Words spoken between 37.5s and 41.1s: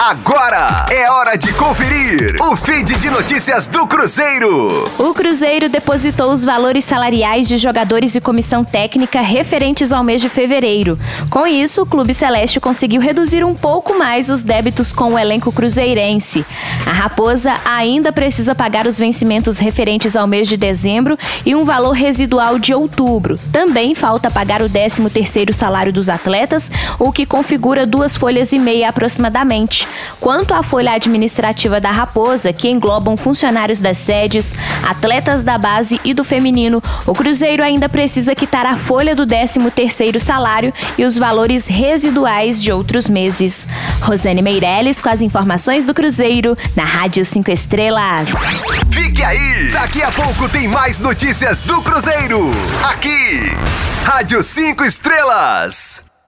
ainda precisa quitar a folha do 13º salário e